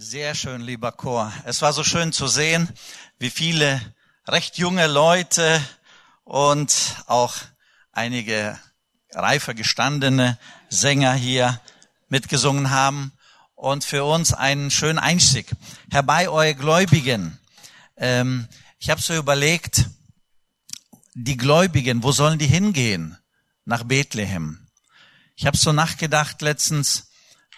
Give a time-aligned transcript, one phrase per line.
[0.00, 1.32] Sehr schön, lieber Chor.
[1.44, 2.68] Es war so schön zu sehen,
[3.18, 3.80] wie viele
[4.28, 5.60] recht junge Leute
[6.22, 7.34] und auch
[7.90, 8.56] einige
[9.10, 10.38] reifer gestandene
[10.68, 11.60] Sänger hier
[12.06, 13.10] mitgesungen haben
[13.56, 15.50] und für uns einen schönen Einstieg.
[15.90, 17.36] Herbei, eure Gläubigen.
[17.96, 18.46] Ähm,
[18.78, 19.86] ich habe so überlegt,
[21.14, 23.18] die Gläubigen, wo sollen die hingehen?
[23.64, 24.64] Nach Bethlehem.
[25.34, 27.07] Ich habe so nachgedacht letztens,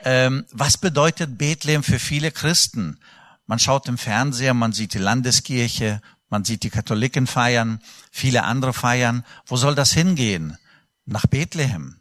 [0.04, 2.98] ähm, was bedeutet Bethlehem für viele Christen?
[3.46, 8.72] Man schaut im Fernseher, man sieht die Landeskirche, man sieht die Katholiken feiern, viele andere
[8.72, 9.24] feiern.
[9.46, 10.56] Wo soll das hingehen?
[11.04, 11.96] Nach Bethlehem.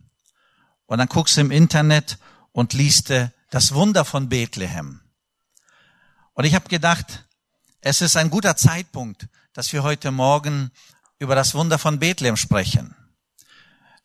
[0.86, 2.20] Und dann guckst du im Internet
[2.52, 3.12] und liest
[3.50, 5.02] das Wunder von Bethlehem.
[6.34, 7.26] Und ich habe gedacht,
[7.82, 10.72] es ist ein guter Zeitpunkt, dass wir heute Morgen
[11.18, 12.96] über das Wunder von Bethlehem sprechen.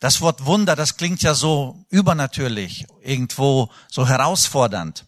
[0.01, 5.07] Das Wort Wunder, das klingt ja so übernatürlich, irgendwo so herausfordernd.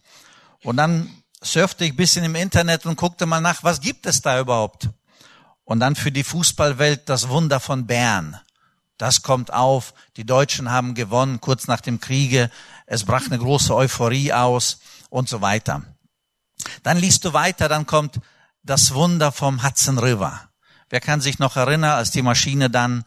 [0.63, 1.11] Und dann
[1.43, 4.89] surfte ich ein bisschen im Internet und guckte mal nach, was gibt es da überhaupt?
[5.65, 8.41] Und dann für die Fußballwelt das Wunder von Bern.
[8.99, 9.93] Das kommt auf.
[10.17, 12.51] Die Deutschen haben gewonnen kurz nach dem Kriege.
[12.87, 14.79] Es brach eine große Euphorie aus
[15.11, 15.83] und so weiter.
[16.83, 18.21] Dann liest du weiter, dann kommt
[18.63, 20.49] das Wunder vom Hudson River.
[20.89, 23.05] Wer kann sich noch erinnern, als die Maschine dann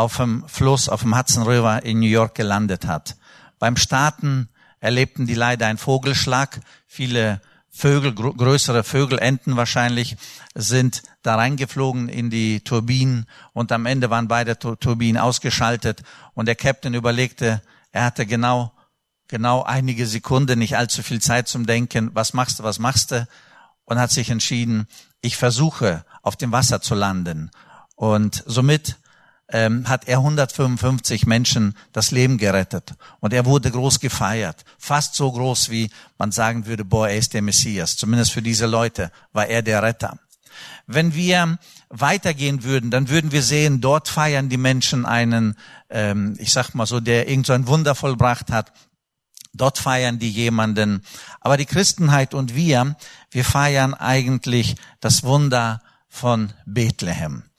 [0.00, 3.16] auf dem Fluss, auf dem Hudson River in New York gelandet hat.
[3.58, 4.48] Beim Starten
[4.80, 6.60] erlebten die leider einen Vogelschlag.
[6.86, 10.16] Viele Vögel, größere Vögel, Enten wahrscheinlich,
[10.54, 16.02] sind da reingeflogen in die Turbinen und am Ende waren beide Turbinen ausgeschaltet
[16.34, 18.72] und der Captain überlegte, er hatte genau,
[19.28, 23.28] genau einige Sekunden, nicht allzu viel Zeit zum Denken, was machst du, was machst du?
[23.84, 24.86] Und hat sich entschieden,
[25.20, 27.50] ich versuche auf dem Wasser zu landen.
[27.96, 28.96] Und somit
[29.52, 32.94] ähm, hat er 155 Menschen das Leben gerettet.
[33.20, 34.64] Und er wurde groß gefeiert.
[34.78, 37.96] Fast so groß, wie man sagen würde, boah, er ist der Messias.
[37.96, 40.18] Zumindest für diese Leute war er der Retter.
[40.86, 45.56] Wenn wir weitergehen würden, dann würden wir sehen, dort feiern die Menschen einen,
[45.88, 48.72] ähm, ich sag mal so, der irgend so ein Wunder vollbracht hat.
[49.52, 51.02] Dort feiern die jemanden.
[51.40, 52.96] Aber die Christenheit und wir,
[53.30, 57.49] wir feiern eigentlich das Wunder von Bethlehem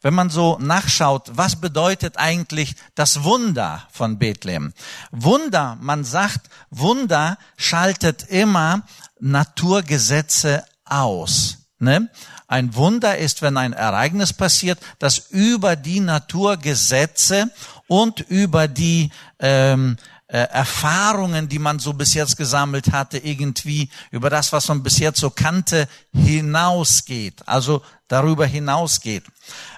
[0.00, 4.72] wenn man so nachschaut, was bedeutet eigentlich das Wunder von Bethlehem?
[5.10, 8.82] Wunder, man sagt, Wunder schaltet immer
[9.20, 11.58] Naturgesetze aus.
[11.78, 12.08] Ne?
[12.46, 17.50] Ein Wunder ist, wenn ein Ereignis passiert, das über die Naturgesetze
[17.88, 19.96] und über die ähm,
[20.28, 24.98] äh, Erfahrungen, die man so bis jetzt gesammelt hatte, irgendwie über das, was man bis
[24.98, 27.48] jetzt so kannte, hinausgeht.
[27.48, 29.24] Also darüber hinausgeht.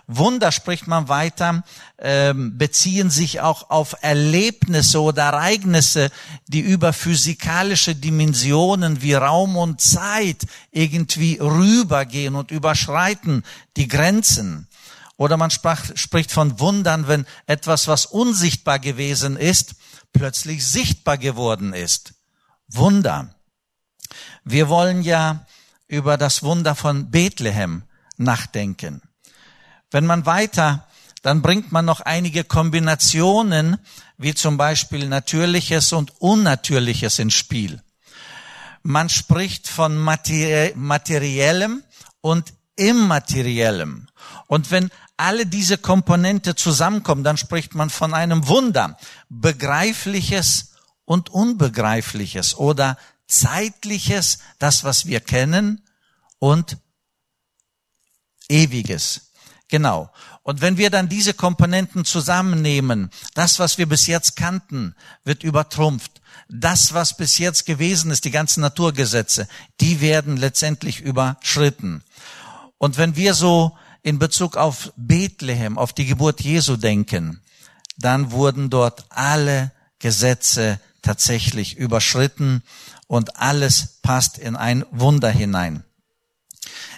[0.09, 1.63] Wunder spricht man weiter,
[1.99, 6.11] ähm, beziehen sich auch auf Erlebnisse oder Ereignisse,
[6.49, 13.45] die über physikalische Dimensionen wie Raum und Zeit irgendwie rübergehen und überschreiten
[13.77, 14.67] die Grenzen.
[15.17, 19.75] Oder man sprach, spricht von Wundern, wenn etwas, was unsichtbar gewesen ist,
[20.13, 22.15] plötzlich sichtbar geworden ist.
[22.69, 23.35] Wunder.
[24.45, 25.47] Wir wollen ja
[25.87, 27.83] über das Wunder von Bethlehem
[28.17, 29.03] nachdenken.
[29.91, 30.87] Wenn man weiter,
[31.23, 33.77] dann bringt man noch einige Kombinationen,
[34.17, 37.83] wie zum Beispiel Natürliches und Unnatürliches ins Spiel.
[38.83, 41.83] Man spricht von Materiellem
[42.21, 44.09] und Immateriellem.
[44.47, 48.97] Und wenn alle diese Komponente zusammenkommen, dann spricht man von einem Wunder.
[49.29, 50.73] Begreifliches
[51.05, 55.83] und Unbegreifliches oder Zeitliches, das, was wir kennen,
[56.39, 56.79] und
[58.49, 59.33] Ewiges.
[59.69, 60.11] Genau.
[60.43, 66.21] Und wenn wir dann diese Komponenten zusammennehmen, das, was wir bis jetzt kannten, wird übertrumpft.
[66.49, 69.47] Das, was bis jetzt gewesen ist, die ganzen Naturgesetze,
[69.81, 72.03] die werden letztendlich überschritten.
[72.79, 77.41] Und wenn wir so in Bezug auf Bethlehem, auf die Geburt Jesu denken,
[77.99, 82.63] dann wurden dort alle Gesetze tatsächlich überschritten
[83.07, 85.85] und alles passt in ein Wunder hinein.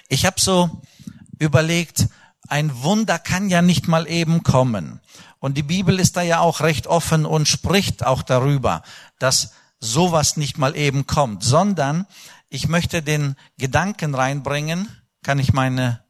[0.08, 0.82] Ich habe so
[1.38, 2.08] überlegt,
[2.48, 5.00] ein Wunder kann ja nicht mal eben kommen.
[5.38, 8.82] Und die Bibel ist da ja auch recht offen und spricht auch darüber,
[9.18, 12.06] dass sowas nicht mal eben kommt, sondern
[12.48, 14.88] ich möchte den Gedanken reinbringen,
[15.22, 16.04] kann ich meine,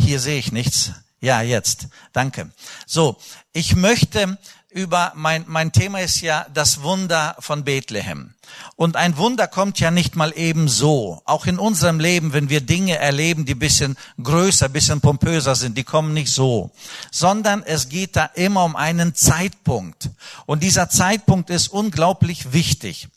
[0.00, 1.88] hier sehe ich nichts, ja, jetzt.
[2.12, 2.50] Danke.
[2.86, 3.16] So,
[3.52, 4.38] ich möchte
[4.70, 8.34] über, mein, mein Thema ist ja das Wunder von Bethlehem.
[8.76, 11.22] Und ein Wunder kommt ja nicht mal eben so.
[11.24, 15.84] Auch in unserem Leben, wenn wir Dinge erleben, die bisschen größer, bisschen pompöser sind, die
[15.84, 16.70] kommen nicht so.
[17.10, 20.10] Sondern es geht da immer um einen Zeitpunkt.
[20.46, 23.08] Und dieser Zeitpunkt ist unglaublich wichtig.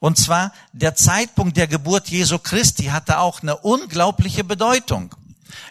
[0.00, 5.14] Und zwar der Zeitpunkt der Geburt Jesu Christi hatte auch eine unglaubliche Bedeutung.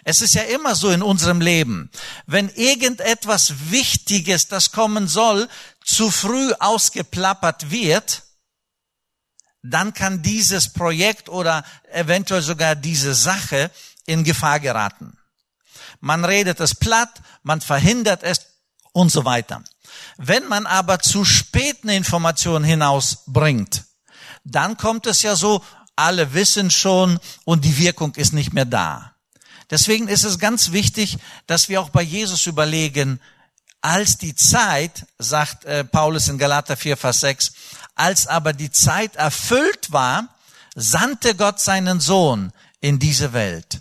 [0.04, 1.90] Es ist ja immer so in unserem Leben.
[2.26, 5.48] Wenn irgendetwas Wichtiges, das kommen soll,
[5.84, 8.22] zu früh ausgeplappert wird,
[9.62, 13.70] dann kann dieses Projekt oder eventuell sogar diese Sache
[14.06, 15.18] in Gefahr geraten.
[16.00, 18.46] Man redet es platt, man verhindert es
[18.92, 19.64] und so weiter.
[20.16, 23.84] Wenn man aber zu spät eine Information hinausbringt,
[24.44, 25.64] dann kommt es ja so,
[25.96, 29.15] alle wissen schon und die Wirkung ist nicht mehr da.
[29.70, 33.20] Deswegen ist es ganz wichtig, dass wir auch bei Jesus überlegen,
[33.80, 37.52] als die Zeit, sagt äh, Paulus in Galater 4, Vers 6,
[37.94, 40.28] als aber die Zeit erfüllt war,
[40.74, 43.80] sandte Gott seinen Sohn in diese Welt.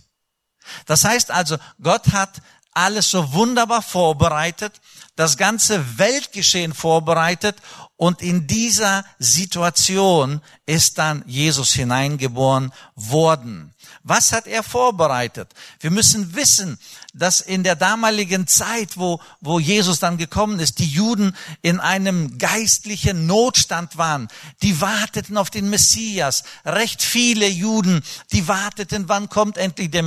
[0.85, 2.41] Das heißt also, Gott hat
[2.71, 4.81] alles so wunderbar vorbereitet,
[5.15, 7.57] das ganze Weltgeschehen vorbereitet
[7.95, 13.73] und in dieser Situation ist dann Jesus hineingeboren worden.
[14.07, 15.49] Was hat er vorbereitet?
[15.79, 16.77] Wir müssen wissen,
[17.15, 22.37] dass in der damaligen Zeit, wo, wo Jesus dann gekommen ist, die Juden in einem
[22.37, 24.27] geistlichen Notstand waren.
[24.61, 26.43] Die warteten auf den Messias.
[26.65, 30.05] Recht viele Juden, die warteten, wann kommt endlich der,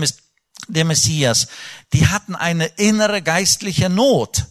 [0.69, 1.49] der Messias.
[1.93, 4.45] Die hatten eine innere geistliche Not.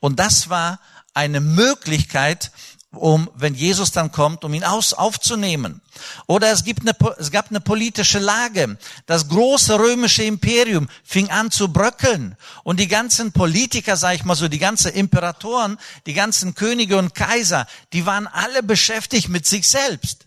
[0.00, 0.78] Und das war
[1.14, 2.52] eine Möglichkeit,
[2.92, 5.80] um, wenn Jesus dann kommt, um ihn aus, aufzunehmen.
[6.26, 8.78] Oder es, gibt eine, es gab eine politische Lage.
[9.06, 12.36] Das große römische Imperium fing an zu bröckeln.
[12.64, 17.14] Und die ganzen Politiker, sag ich mal so, die ganzen Imperatoren, die ganzen Könige und
[17.14, 20.26] Kaiser, die waren alle beschäftigt mit sich selbst.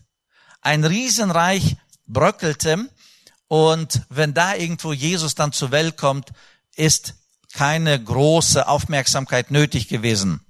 [0.62, 1.76] Ein Riesenreich
[2.06, 2.88] bröckelte.
[3.48, 6.32] Und wenn da irgendwo Jesus dann zur Welt kommt,
[6.76, 7.14] ist
[7.52, 10.40] keine große Aufmerksamkeit nötig gewesen.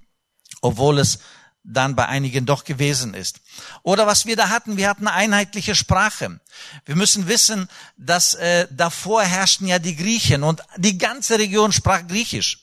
[0.61, 1.19] Obwohl es
[1.67, 3.41] dann bei einigen doch gewesen ist.
[3.83, 6.39] Oder was wir da hatten, wir hatten eine einheitliche Sprache.
[6.85, 7.67] Wir müssen wissen,
[7.97, 12.59] dass äh, davor herrschten ja die Griechen und die ganze Region sprach Griechisch.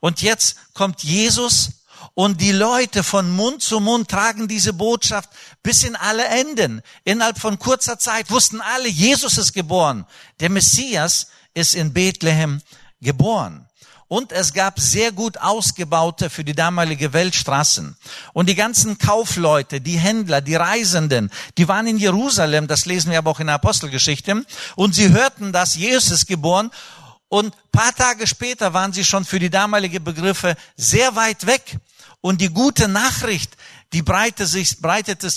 [0.00, 1.70] Und jetzt kommt Jesus
[2.14, 5.28] und die Leute von Mund zu Mund tragen diese Botschaft
[5.62, 6.82] bis in alle Enden.
[7.04, 10.06] Innerhalb von kurzer Zeit wussten alle, Jesus ist geboren.
[10.40, 12.62] Der Messias ist in Bethlehem
[13.00, 13.65] geboren.
[14.08, 17.96] Und es gab sehr gut ausgebaute für die damalige Weltstraßen.
[18.32, 23.18] Und die ganzen Kaufleute, die Händler, die Reisenden, die waren in Jerusalem, das lesen wir
[23.18, 24.44] aber auch in der Apostelgeschichte,
[24.76, 26.70] und sie hörten, dass Jesus ist geboren.
[27.28, 31.78] Und paar Tage später waren sie schon für die damalige Begriffe sehr weit weg.
[32.20, 33.56] Und die gute Nachricht,
[33.92, 35.28] die breitete sich, breitete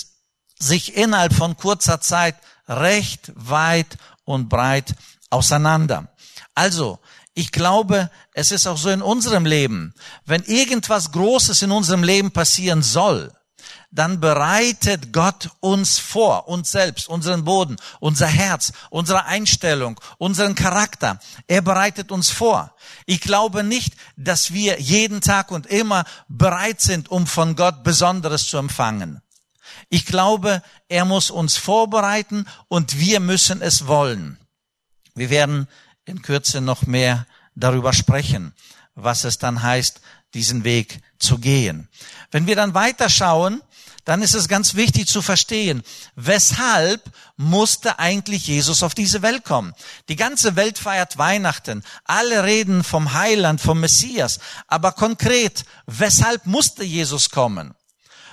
[0.58, 2.36] sich innerhalb von kurzer Zeit
[2.68, 4.94] recht weit und breit
[5.28, 6.08] auseinander.
[6.54, 7.00] Also,
[7.34, 9.94] ich glaube, es ist auch so in unserem Leben.
[10.24, 13.32] Wenn irgendwas Großes in unserem Leben passieren soll,
[13.92, 21.18] dann bereitet Gott uns vor, uns selbst, unseren Boden, unser Herz, unsere Einstellung, unseren Charakter.
[21.48, 22.74] Er bereitet uns vor.
[23.06, 28.48] Ich glaube nicht, dass wir jeden Tag und immer bereit sind, um von Gott Besonderes
[28.48, 29.22] zu empfangen.
[29.88, 34.38] Ich glaube, er muss uns vorbereiten und wir müssen es wollen.
[35.14, 35.66] Wir werden
[36.04, 38.54] in Kürze noch mehr darüber sprechen,
[38.94, 40.00] was es dann heißt,
[40.34, 41.88] diesen Weg zu gehen.
[42.30, 43.62] Wenn wir dann weiterschauen,
[44.04, 45.82] dann ist es ganz wichtig zu verstehen,
[46.16, 47.02] weshalb
[47.36, 49.74] musste eigentlich Jesus auf diese Welt kommen.
[50.08, 56.82] Die ganze Welt feiert Weihnachten, alle reden vom Heiland, vom Messias, aber konkret, weshalb musste
[56.82, 57.74] Jesus kommen?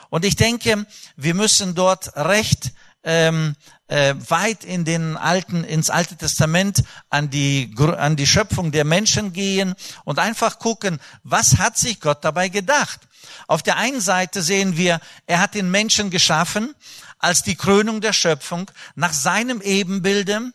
[0.09, 2.71] Und ich denke, wir müssen dort recht
[3.03, 3.55] ähm,
[3.87, 9.33] äh, weit in den alten, ins Alte Testament an die, an die Schöpfung der Menschen
[9.33, 13.01] gehen und einfach gucken, was hat sich Gott dabei gedacht?
[13.47, 16.75] Auf der einen Seite sehen wir, er hat den Menschen geschaffen
[17.19, 20.51] als die Krönung der Schöpfung nach seinem Ebenbilde.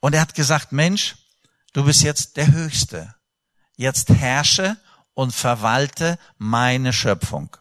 [0.00, 1.16] Und er hat gesagt, Mensch,
[1.72, 3.14] du bist jetzt der Höchste.
[3.76, 4.76] Jetzt herrsche
[5.14, 7.56] und verwalte meine Schöpfung.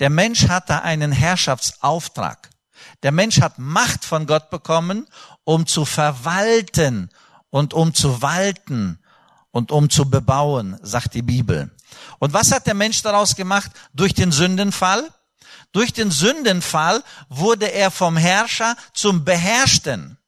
[0.00, 2.50] Der Mensch hat da einen Herrschaftsauftrag.
[3.02, 5.06] Der Mensch hat Macht von Gott bekommen,
[5.44, 7.10] um zu verwalten
[7.50, 8.98] und um zu walten
[9.50, 11.70] und um zu bebauen, sagt die Bibel.
[12.18, 15.08] Und was hat der Mensch daraus gemacht durch den Sündenfall?
[15.72, 20.18] Durch den Sündenfall wurde er vom Herrscher zum Beherrschten.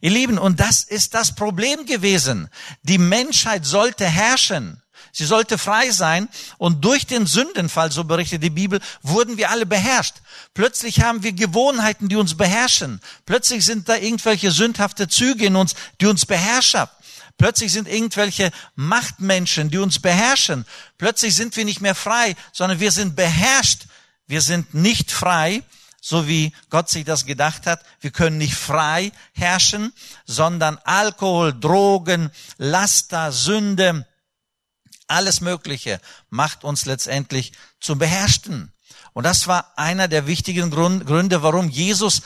[0.00, 2.48] Ihr Lieben, und das ist das Problem gewesen.
[2.82, 4.82] Die Menschheit sollte herrschen.
[5.16, 6.28] Sie sollte frei sein.
[6.58, 10.16] Und durch den Sündenfall, so berichtet die Bibel, wurden wir alle beherrscht.
[10.52, 13.00] Plötzlich haben wir Gewohnheiten, die uns beherrschen.
[13.24, 16.84] Plötzlich sind da irgendwelche sündhafte Züge in uns, die uns beherrschen.
[17.38, 20.66] Plötzlich sind irgendwelche Machtmenschen, die uns beherrschen.
[20.98, 23.86] Plötzlich sind wir nicht mehr frei, sondern wir sind beherrscht.
[24.26, 25.62] Wir sind nicht frei,
[25.98, 27.80] so wie Gott sich das gedacht hat.
[28.00, 29.94] Wir können nicht frei herrschen,
[30.26, 34.06] sondern Alkohol, Drogen, Laster, Sünde,
[35.08, 38.72] alles Mögliche macht uns letztendlich zum Beherrschten.
[39.12, 42.22] Und das war einer der wichtigen Gründe, warum Jesus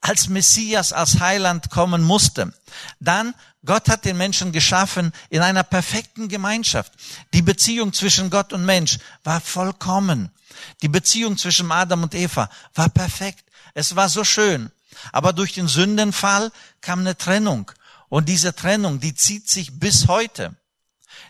[0.00, 2.52] als Messias, als Heiland kommen musste.
[3.00, 6.92] Dann, Gott hat den Menschen geschaffen in einer perfekten Gemeinschaft.
[7.32, 10.30] Die Beziehung zwischen Gott und Mensch war vollkommen.
[10.82, 13.44] Die Beziehung zwischen Adam und Eva war perfekt.
[13.74, 14.70] Es war so schön.
[15.12, 16.50] Aber durch den Sündenfall
[16.80, 17.70] kam eine Trennung.
[18.08, 20.54] Und diese Trennung, die zieht sich bis heute.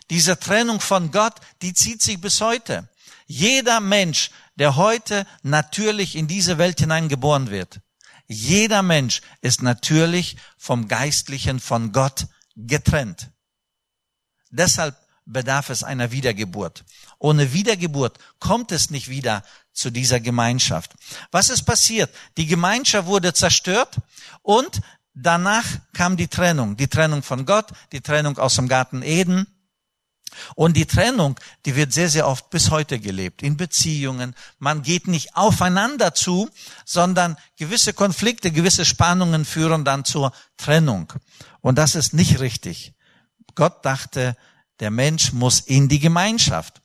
[0.09, 2.87] Diese Trennung von Gott, die zieht sich bis heute.
[3.25, 7.79] Jeder Mensch, der heute natürlich in diese Welt hineingeboren wird,
[8.27, 13.29] jeder Mensch ist natürlich vom Geistlichen, von Gott getrennt.
[14.49, 16.83] Deshalb bedarf es einer Wiedergeburt.
[17.17, 20.93] Ohne Wiedergeburt kommt es nicht wieder zu dieser Gemeinschaft.
[21.31, 22.13] Was ist passiert?
[22.37, 23.97] Die Gemeinschaft wurde zerstört
[24.41, 24.81] und
[25.13, 26.77] danach kam die Trennung.
[26.77, 29.47] Die Trennung von Gott, die Trennung aus dem Garten Eden.
[30.55, 34.35] Und die Trennung, die wird sehr, sehr oft bis heute gelebt, in Beziehungen.
[34.59, 36.49] Man geht nicht aufeinander zu,
[36.85, 41.13] sondern gewisse Konflikte, gewisse Spannungen führen dann zur Trennung.
[41.61, 42.93] Und das ist nicht richtig.
[43.55, 44.35] Gott dachte,
[44.79, 46.81] der Mensch muss in die Gemeinschaft.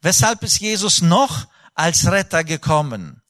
[0.00, 3.22] Weshalb ist Jesus noch als Retter gekommen?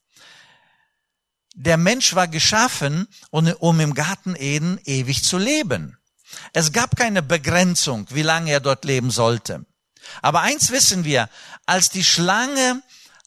[1.55, 5.97] Der Mensch war geschaffen, um im Garten Eden ewig zu leben.
[6.53, 9.65] Es gab keine Begrenzung, wie lange er dort leben sollte.
[10.21, 11.29] Aber eins wissen wir,
[11.65, 12.81] als die Schlange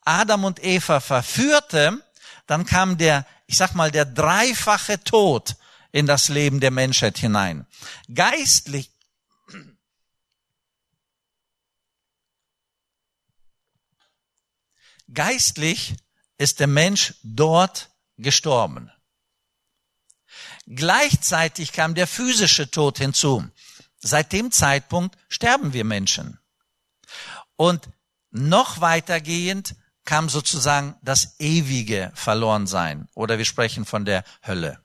[0.05, 2.01] Adam und Eva verführte,
[2.47, 5.57] dann kam der, ich sag mal, der dreifache Tod
[5.91, 7.67] in das Leben der Menschheit hinein.
[8.15, 8.91] Geistlich,
[15.13, 15.95] Geistlich
[16.37, 18.91] ist der Mensch dort gestorben.
[20.67, 23.45] Gleichzeitig kam der physische Tod hinzu.
[23.99, 26.39] Seit dem Zeitpunkt sterben wir Menschen.
[27.57, 27.89] Und
[28.31, 34.79] noch weitergehend kam sozusagen das ewige Verlorensein oder wir sprechen von der Hölle.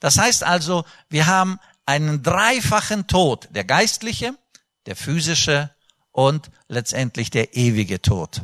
[0.00, 4.34] Das heißt also, wir haben einen dreifachen Tod, der geistliche,
[4.86, 5.70] der physische
[6.12, 8.42] und letztendlich der ewige Tod.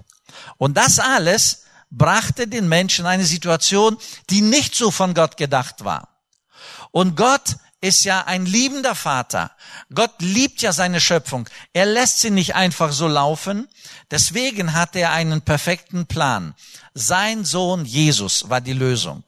[0.57, 3.97] Und das alles brachte den Menschen eine Situation,
[4.31, 6.16] die nicht so von Gott gedacht war.
[6.91, 9.53] Und Gott ist ja ein liebender Vater.
[9.95, 11.49] Gott liebt ja seine Schöpfung.
[11.73, 13.69] Er lässt sie nicht einfach so laufen.
[14.11, 16.55] Deswegen hat er einen perfekten Plan.
[16.95, 19.25] Sein Sohn Jesus war die Lösung.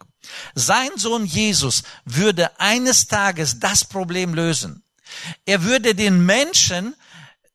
[0.54, 4.82] Sein Sohn Jesus würde eines Tages das Problem lösen.
[5.46, 6.94] Er würde den Menschen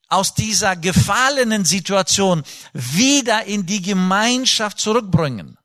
[0.10, 5.58] aus dieser gefallenen Situation wieder in die Gemeinschaft zurückbringen.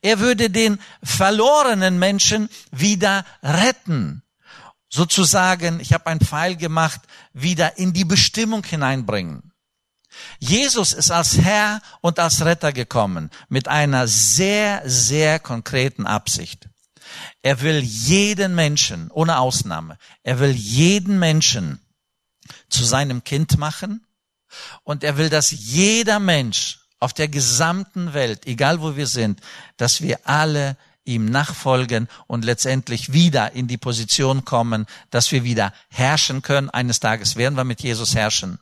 [0.00, 4.22] Er würde den verlorenen Menschen wieder retten.
[4.88, 7.00] Sozusagen, ich habe einen Pfeil gemacht,
[7.32, 9.52] wieder in die Bestimmung hineinbringen.
[10.38, 16.68] Jesus ist als Herr und als Retter gekommen mit einer sehr, sehr konkreten Absicht.
[17.42, 21.80] Er will jeden Menschen, ohne Ausnahme, er will jeden Menschen
[22.68, 24.06] zu seinem Kind machen
[24.82, 29.40] und er will, dass jeder Mensch auf der gesamten Welt, egal wo wir sind,
[29.76, 35.72] dass wir alle ihm nachfolgen und letztendlich wieder in die Position kommen, dass wir wieder
[35.88, 36.70] herrschen können.
[36.70, 38.60] Eines Tages werden wir mit Jesus herrschen.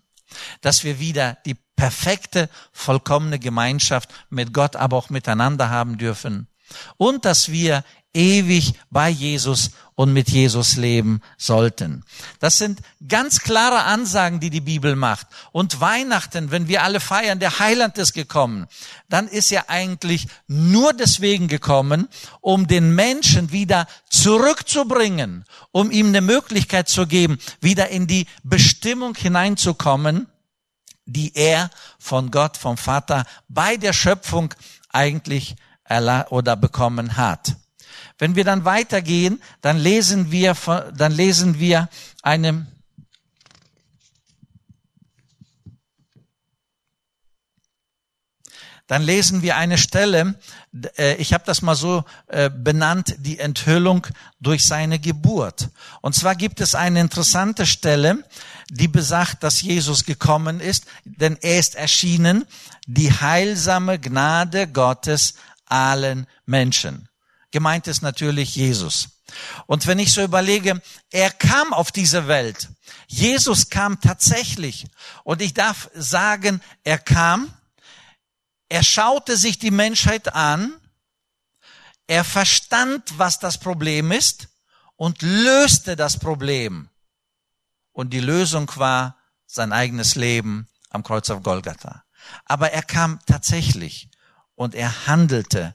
[0.62, 6.48] Dass wir wieder die perfekte, vollkommene Gemeinschaft mit Gott, aber auch miteinander haben dürfen.
[6.96, 12.04] Und dass wir ewig bei Jesus und mit Jesus leben sollten.
[12.38, 15.26] Das sind ganz klare Ansagen, die die Bibel macht.
[15.52, 18.66] Und Weihnachten, wenn wir alle feiern, der Heiland ist gekommen,
[19.10, 22.08] dann ist er eigentlich nur deswegen gekommen,
[22.40, 29.14] um den Menschen wieder zurückzubringen, um ihm eine Möglichkeit zu geben, wieder in die Bestimmung
[29.14, 30.28] hineinzukommen,
[31.04, 34.54] die er von Gott, vom Vater bei der Schöpfung
[34.88, 35.56] eigentlich
[36.30, 37.56] oder bekommen hat.
[38.20, 40.54] Wenn wir dann weitergehen, dann lesen wir,
[40.94, 41.88] dann lesen wir
[42.20, 42.66] eine,
[48.86, 50.38] dann lesen wir eine Stelle,
[50.98, 54.06] äh, ich habe das mal so äh, benannt, die Enthüllung
[54.38, 55.70] durch seine Geburt.
[56.02, 58.22] Und zwar gibt es eine interessante Stelle,
[58.68, 62.44] die besagt, dass Jesus gekommen ist, denn er ist erschienen,
[62.86, 67.09] die heilsame Gnade Gottes allen Menschen.
[67.50, 69.08] Gemeint ist natürlich Jesus.
[69.66, 70.80] Und wenn ich so überlege,
[71.10, 72.68] er kam auf diese Welt.
[73.06, 74.86] Jesus kam tatsächlich.
[75.24, 77.52] Und ich darf sagen, er kam,
[78.68, 80.74] er schaute sich die Menschheit an,
[82.06, 84.48] er verstand, was das Problem ist
[84.96, 86.88] und löste das Problem.
[87.92, 89.16] Und die Lösung war
[89.46, 92.04] sein eigenes Leben am Kreuz auf Golgatha.
[92.44, 94.08] Aber er kam tatsächlich
[94.54, 95.74] und er handelte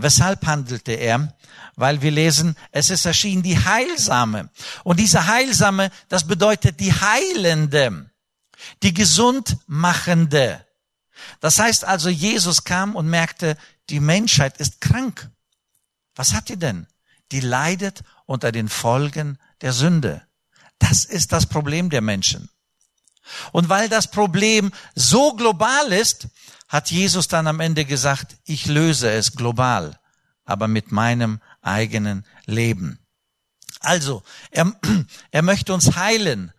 [0.00, 1.34] Weshalb handelte er?
[1.74, 4.48] Weil wir lesen, es ist erschienen die Heilsame.
[4.84, 8.08] Und diese Heilsame, das bedeutet die Heilende,
[8.84, 10.64] die Gesundmachende.
[11.40, 13.56] Das heißt also, Jesus kam und merkte,
[13.90, 15.30] die Menschheit ist krank.
[16.14, 16.86] Was hat die denn?
[17.32, 20.22] Die leidet unter den Folgen der Sünde.
[20.78, 22.48] Das ist das Problem der Menschen.
[23.50, 26.28] Und weil das Problem so global ist,
[26.68, 29.98] hat Jesus dann am Ende gesagt, ich löse es global,
[30.44, 32.98] aber mit meinem eigenen Leben.
[33.80, 34.72] Also, er,
[35.30, 36.52] er möchte uns heilen,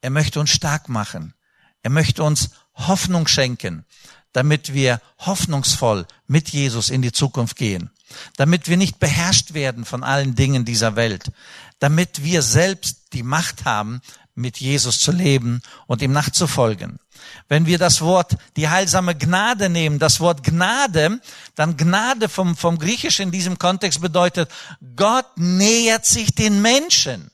[0.00, 1.34] er möchte uns stark machen,
[1.82, 3.84] er möchte uns Hoffnung schenken,
[4.32, 7.90] damit wir hoffnungsvoll mit Jesus in die Zukunft gehen,
[8.36, 11.32] damit wir nicht beherrscht werden von allen Dingen dieser Welt,
[11.78, 14.02] damit wir selbst die Macht haben,
[14.34, 16.98] mit Jesus zu leben und ihm nachzufolgen.
[17.48, 21.20] Wenn wir das Wort, die heilsame Gnade nehmen, das Wort Gnade,
[21.54, 24.50] dann Gnade vom, vom Griechisch in diesem Kontext bedeutet,
[24.96, 27.30] Gott nähert sich den Menschen.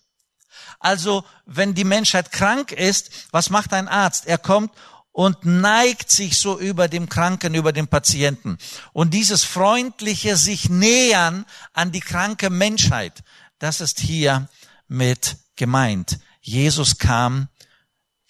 [0.78, 4.26] Also, wenn die Menschheit krank ist, was macht ein Arzt?
[4.26, 4.72] Er kommt
[5.12, 8.58] und neigt sich so über dem Kranken, über den Patienten.
[8.92, 13.22] Und dieses freundliche sich nähern an die kranke Menschheit,
[13.58, 14.49] das ist hier
[14.88, 16.18] mit gemeint.
[16.40, 17.49] Jesus kam,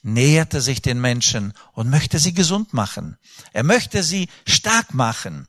[0.03, 3.17] näherte sich den Menschen und möchte sie gesund machen.
[3.53, 5.47] Er möchte sie stark machen.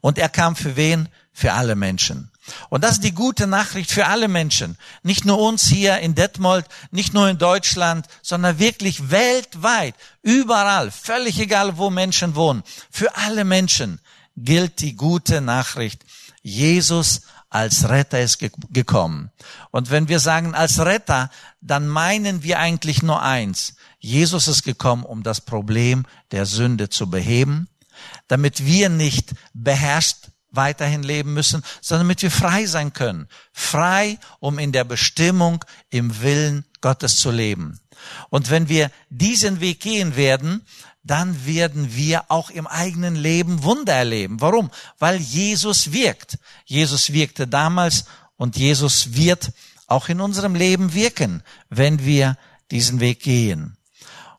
[0.00, 1.08] Und er kam für wen?
[1.32, 2.32] Für alle Menschen.
[2.68, 4.76] Und das ist die gute Nachricht für alle Menschen.
[5.02, 11.38] Nicht nur uns hier in Detmold, nicht nur in Deutschland, sondern wirklich weltweit, überall, völlig
[11.38, 12.62] egal, wo Menschen wohnen.
[12.90, 14.00] Für alle Menschen
[14.36, 16.04] gilt die gute Nachricht.
[16.42, 19.30] Jesus als Retter ist gekommen.
[19.70, 23.74] Und wenn wir sagen als Retter, dann meinen wir eigentlich nur eins.
[23.98, 27.68] Jesus ist gekommen, um das Problem der Sünde zu beheben,
[28.28, 33.28] damit wir nicht beherrscht weiterhin leben müssen, sondern damit wir frei sein können.
[33.52, 37.80] Frei, um in der Bestimmung, im Willen Gottes zu leben.
[38.30, 40.64] Und wenn wir diesen Weg gehen werden,
[41.10, 44.40] dann werden wir auch im eigenen Leben Wunder erleben.
[44.40, 44.70] Warum?
[44.98, 46.38] Weil Jesus wirkt.
[46.64, 48.04] Jesus wirkte damals
[48.36, 49.50] und Jesus wird
[49.86, 52.36] auch in unserem Leben wirken, wenn wir
[52.70, 53.76] diesen Weg gehen.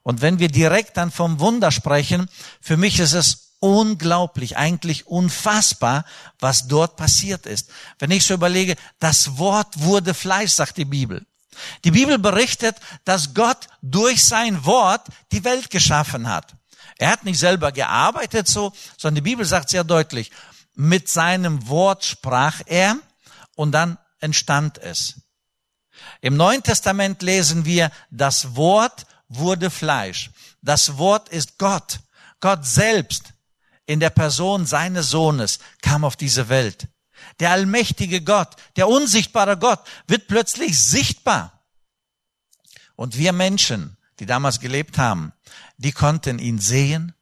[0.03, 2.29] Und wenn wir direkt dann vom Wunder sprechen,
[2.61, 6.05] für mich ist es unglaublich, eigentlich unfassbar,
[6.39, 7.69] was dort passiert ist.
[7.97, 11.25] Wenn ich so überlege, das Wort wurde Fleisch, sagt die Bibel.
[11.83, 16.55] Die Bibel berichtet, dass Gott durch sein Wort die Welt geschaffen hat.
[16.99, 20.31] Er hat nicht selber gearbeitet so, sondern die Bibel sagt sehr deutlich,
[20.75, 22.97] mit seinem Wort sprach er
[23.55, 25.21] und dann entstand es.
[26.21, 30.29] Im Neuen Testament lesen wir, das Wort wurde Fleisch.
[30.61, 31.99] Das Wort ist Gott.
[32.41, 33.33] Gott selbst
[33.85, 36.89] in der Person seines Sohnes kam auf diese Welt.
[37.39, 41.65] Der allmächtige Gott, der unsichtbare Gott wird plötzlich sichtbar.
[42.95, 45.33] Und wir Menschen, die damals gelebt haben,
[45.77, 47.13] die konnten ihn sehen,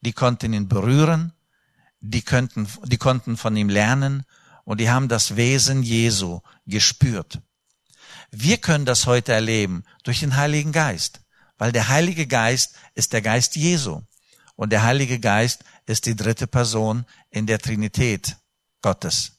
[0.00, 1.32] die konnten ihn berühren,
[2.00, 4.24] die, könnten, die konnten von ihm lernen
[4.64, 7.40] und die haben das Wesen Jesu gespürt.
[8.30, 11.20] Wir können das heute erleben durch den Heiligen Geist,
[11.56, 14.02] weil der Heilige Geist ist der Geist Jesu
[14.54, 18.36] und der Heilige Geist ist die dritte Person in der Trinität
[18.82, 19.38] Gottes.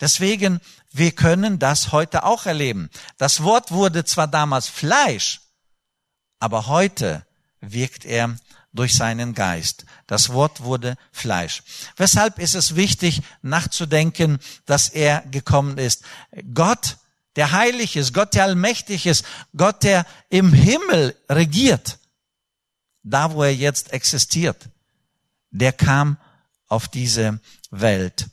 [0.00, 0.60] Deswegen,
[0.92, 2.90] wir können das heute auch erleben.
[3.18, 5.40] Das Wort wurde zwar damals Fleisch,
[6.38, 7.26] aber heute
[7.60, 8.36] wirkt er
[8.72, 9.86] durch seinen Geist.
[10.06, 11.62] Das Wort wurde Fleisch.
[11.96, 16.02] Weshalb ist es wichtig, nachzudenken, dass er gekommen ist?
[16.52, 16.98] Gott,
[17.36, 19.24] der heilig ist, Gott, der allmächtig ist,
[19.56, 21.98] Gott, der im Himmel regiert,
[23.02, 24.68] da wo er jetzt existiert,
[25.50, 26.16] der kam
[26.68, 28.28] auf diese Welt.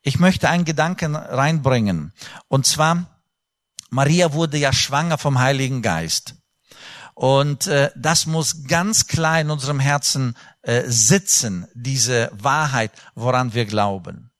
[0.00, 2.12] Ich möchte einen Gedanken reinbringen.
[2.48, 3.20] Und zwar,
[3.90, 6.34] Maria wurde ja schwanger vom Heiligen Geist.
[7.18, 13.66] Und äh, das muss ganz klar in unserem Herzen äh, sitzen, diese Wahrheit, woran wir
[13.66, 14.30] glauben.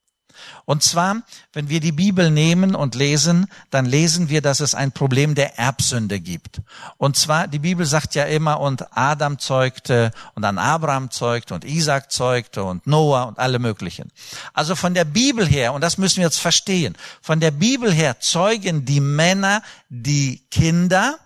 [0.65, 4.93] Und zwar, wenn wir die Bibel nehmen und lesen, dann lesen wir, dass es ein
[4.93, 6.61] Problem der Erbsünde gibt.
[6.99, 11.65] Und zwar, die Bibel sagt ja immer, und Adam zeugte, und dann Abraham zeugte, und
[11.65, 14.13] Isaac zeugte, und Noah, und alle möglichen.
[14.55, 18.21] Also von der Bibel her, und das müssen wir jetzt verstehen, von der Bibel her
[18.21, 21.19] zeugen die Männer die Kinder,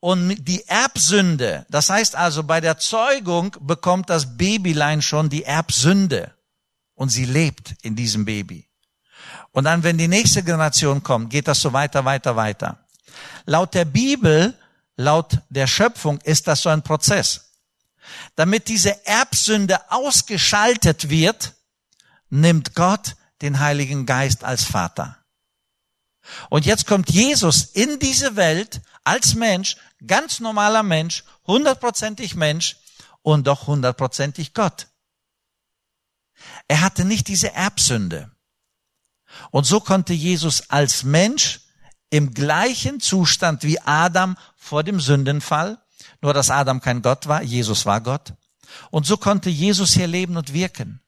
[0.00, 6.34] und die Erbsünde, das heißt also bei der Zeugung bekommt das Babylein schon die Erbsünde
[6.94, 8.66] und sie lebt in diesem Baby.
[9.52, 12.86] Und dann, wenn die nächste Generation kommt, geht das so weiter, weiter, weiter.
[13.44, 14.54] Laut der Bibel,
[14.96, 17.52] laut der Schöpfung ist das so ein Prozess.
[18.36, 21.54] Damit diese Erbsünde ausgeschaltet wird,
[22.30, 25.16] nimmt Gott den Heiligen Geist als Vater.
[26.48, 32.76] Und jetzt kommt Jesus in diese Welt als Mensch, ganz normaler Mensch, hundertprozentig Mensch
[33.22, 34.88] und doch hundertprozentig Gott.
[36.68, 38.30] Er hatte nicht diese Erbsünde.
[39.50, 41.60] Und so konnte Jesus als Mensch
[42.10, 45.78] im gleichen Zustand wie Adam vor dem Sündenfall,
[46.20, 48.34] nur dass Adam kein Gott war, Jesus war Gott.
[48.90, 51.00] Und so konnte Jesus hier leben und wirken.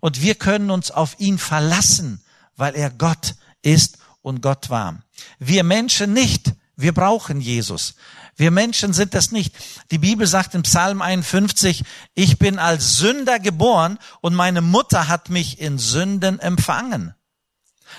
[0.00, 2.24] Und wir können uns auf ihn verlassen,
[2.56, 5.02] weil er Gott ist und Gott war.
[5.38, 6.54] Wir Menschen nicht.
[6.80, 7.94] Wir brauchen Jesus.
[8.36, 9.54] Wir Menschen sind das nicht.
[9.90, 15.28] Die Bibel sagt im Psalm 51, ich bin als Sünder geboren und meine Mutter hat
[15.28, 17.14] mich in Sünden empfangen.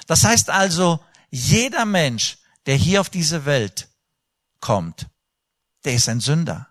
[0.08, 3.90] Das heißt also, jeder Mensch, der hier auf diese Welt
[4.60, 5.08] kommt,
[5.86, 6.68] der ist ein Sünder.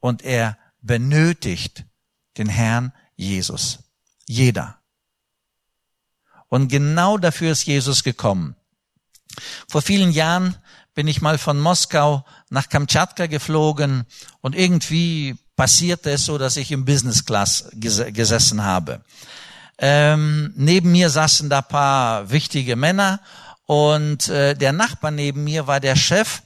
[0.00, 1.84] Und er benötigt
[2.36, 3.78] den Herrn Jesus.
[4.26, 4.80] Jeder.
[6.48, 8.56] Und genau dafür ist Jesus gekommen.
[9.68, 10.56] Vor vielen Jahren
[10.94, 14.04] bin ich mal von Moskau nach Kamtschatka geflogen
[14.40, 19.00] und irgendwie passierte es so, dass ich im Business Class ges gesessen habe.
[19.78, 23.20] Ähm, neben mir saßen da paar wichtige Männer
[23.66, 26.42] und äh, der Nachbar neben mir war der Chef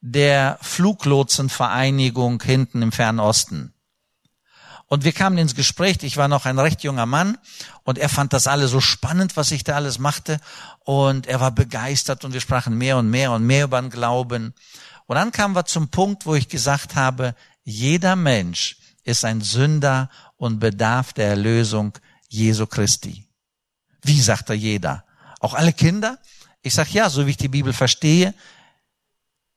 [0.00, 3.74] der Fluglotsenvereinigung hinten im Fernen Osten.
[4.92, 7.38] Und wir kamen ins Gespräch, ich war noch ein recht junger Mann
[7.84, 10.40] und er fand das alles so spannend, was ich da alles machte
[10.80, 14.52] und er war begeistert und wir sprachen mehr und mehr und mehr über den Glauben.
[15.06, 20.10] Und dann kamen wir zum Punkt, wo ich gesagt habe, jeder Mensch ist ein Sünder
[20.36, 21.92] und bedarf der Erlösung
[22.28, 23.28] Jesu Christi.
[24.02, 25.04] Wie sagt er jeder?
[25.38, 26.18] Auch alle Kinder?
[26.62, 28.34] Ich sag ja, so wie ich die Bibel verstehe,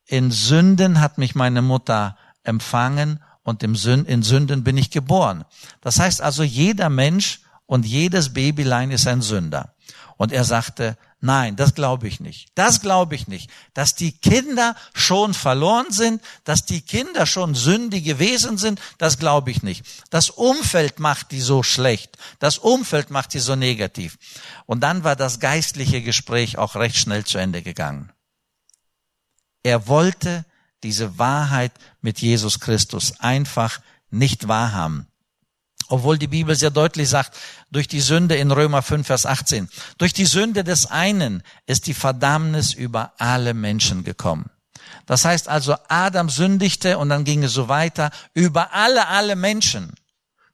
[0.06, 5.45] in Sünden hat mich meine Mutter empfangen und in Sünden bin ich geboren.
[5.82, 9.73] Das heißt also, jeder Mensch und jedes Babylein ist ein Sünder.
[10.17, 12.49] Und er sagte, nein, das glaube ich nicht.
[12.56, 13.49] Das glaube ich nicht.
[13.73, 19.51] Dass die Kinder schon verloren sind, dass die Kinder schon sündige Wesen sind, das glaube
[19.51, 19.86] ich nicht.
[20.12, 22.17] Das Umfeld macht die so schlecht.
[22.39, 24.17] Das Umfeld macht sie so negativ.
[24.65, 28.12] Und dann war das geistliche Gespräch auch recht schnell zu Ende gegangen.
[29.63, 30.45] Er wollte
[30.84, 35.08] diese Wahrheit mit Jesus Christus einfach nicht wahrhaben.
[35.88, 37.38] Obwohl die Bibel sehr deutlich sagt,
[37.72, 41.93] durch die Sünde in Römer 5, Vers 18, durch die Sünde des einen ist die
[41.93, 44.50] Verdammnis über alle Menschen gekommen.
[45.06, 49.93] Das heißt also, Adam sündigte und dann ging es so weiter über alle, alle Menschen.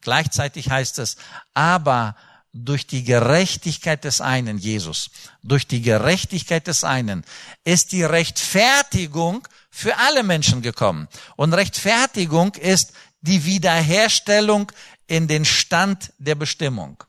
[0.02, 1.18] Gleichzeitig heißt es,
[1.54, 2.16] aber
[2.52, 5.12] durch die Gerechtigkeit des einen, Jesus,
[5.44, 7.24] durch die Gerechtigkeit des einen
[7.64, 11.08] ist die Rechtfertigung für alle Menschen gekommen.
[11.36, 14.72] Und Rechtfertigung ist die Wiederherstellung
[15.08, 17.04] in den Stand der Bestimmung.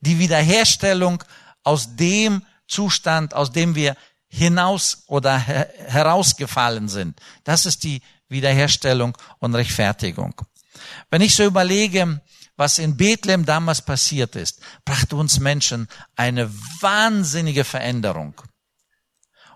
[0.00, 1.22] Die Wiederherstellung
[1.62, 3.96] aus dem Zustand, aus dem wir
[4.28, 7.20] hinaus oder herausgefallen sind.
[7.44, 10.34] Das ist die Wiederherstellung und Rechtfertigung.
[11.10, 12.20] Wenn ich so überlege,
[12.56, 18.40] was in Bethlehem damals passiert ist, brachte uns Menschen eine wahnsinnige Veränderung.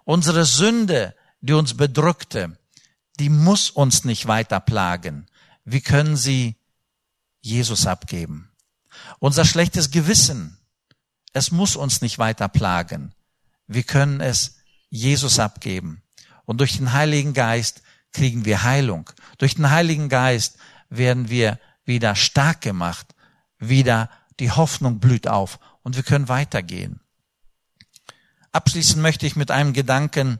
[0.04, 1.14] Unsere Sünde
[1.44, 2.56] die uns bedrückte,
[3.20, 5.26] die muss uns nicht weiter plagen.
[5.66, 6.56] Wir können sie
[7.42, 8.50] Jesus abgeben.
[9.18, 10.56] Unser schlechtes Gewissen,
[11.34, 13.12] es muss uns nicht weiter plagen.
[13.66, 14.56] Wir können es
[14.88, 16.02] Jesus abgeben.
[16.46, 19.10] Und durch den Heiligen Geist kriegen wir Heilung.
[19.36, 20.56] Durch den Heiligen Geist
[20.88, 23.14] werden wir wieder stark gemacht.
[23.58, 24.08] Wieder
[24.40, 27.00] die Hoffnung blüht auf und wir können weitergehen.
[28.50, 30.38] Abschließend möchte ich mit einem Gedanken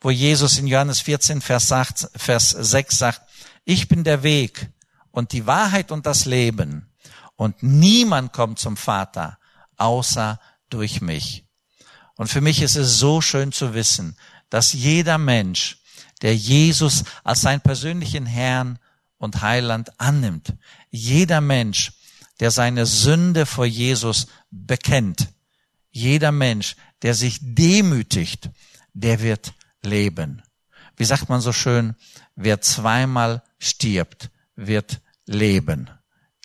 [0.00, 3.22] wo Jesus in Johannes 14, Vers, 8, Vers 6 sagt,
[3.64, 4.70] ich bin der Weg
[5.10, 6.88] und die Wahrheit und das Leben
[7.36, 9.38] und niemand kommt zum Vater
[9.76, 11.44] außer durch mich.
[12.16, 14.16] Und für mich ist es so schön zu wissen,
[14.48, 15.78] dass jeder Mensch,
[16.22, 18.78] der Jesus als seinen persönlichen Herrn
[19.18, 20.54] und Heiland annimmt.
[20.90, 21.92] Jeder Mensch,
[22.40, 25.28] der seine Sünde vor Jesus bekennt,
[25.90, 28.50] jeder Mensch, der sich demütigt,
[28.92, 29.52] der wird
[29.86, 30.42] leben.
[30.96, 31.94] Wie sagt man so schön,
[32.34, 35.90] wer zweimal stirbt, wird leben.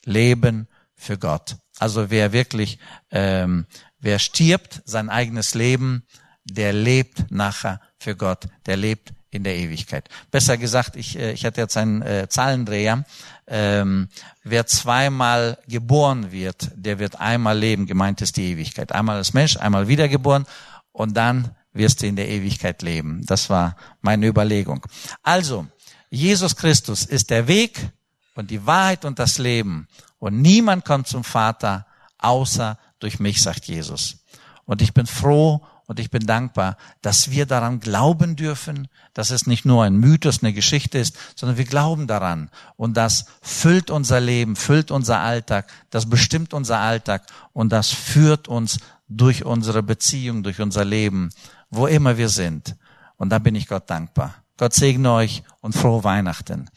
[0.04, 1.58] Leben für Gott.
[1.80, 3.66] Also wer wirklich, ähm,
[4.00, 6.06] wer stirbt, sein eigenes Leben,
[6.44, 10.10] der lebt nachher für Gott, der lebt in der Ewigkeit.
[10.30, 13.06] Besser gesagt, ich, äh, ich hatte jetzt einen äh, Zahlendreher.
[13.48, 14.10] Ähm,
[14.44, 17.88] wer zweimal geboren wird, der wird einmal leben.
[17.88, 18.92] Gemeint ist die Ewigkeit.
[18.92, 20.46] Einmal als Mensch, einmal wiedergeboren
[20.92, 23.26] und dann wirst du in der Ewigkeit leben.
[23.26, 24.86] Das war meine Überlegung.
[25.24, 25.68] Also,
[26.10, 27.92] Jesus Christus ist der Weg
[28.36, 29.88] und die Wahrheit und das Leben.
[30.20, 31.86] Und niemand kommt zum Vater
[32.18, 34.18] außer durch mich, sagt Jesus.
[34.66, 39.48] Und ich bin froh und ich bin dankbar, dass wir daran glauben dürfen, dass es
[39.48, 42.50] nicht nur ein Mythos, eine Geschichte ist, sondern wir glauben daran.
[42.78, 48.48] Und das füllt unser Leben, füllt unser Alltag, das bestimmt unser Alltag und das führt
[48.48, 48.80] uns
[49.10, 51.32] durch unsere Beziehung, durch unser Leben,
[51.72, 52.76] wo immer wir sind.
[53.18, 54.36] Und da bin ich Gott dankbar.
[54.58, 56.70] Gott segne euch und frohe Weihnachten.